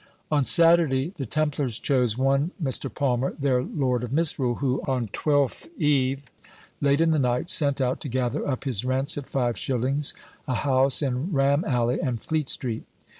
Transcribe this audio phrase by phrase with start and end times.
[0.31, 2.91] "On Saturday the Templars chose one Mr.
[2.91, 6.23] Palmer their Lord of Misrule, who, on Twelfth eve,
[6.81, 10.15] late in the night, sent out to gather up his rents at five shillings
[10.47, 12.83] a house in Ram alley and Fleet street.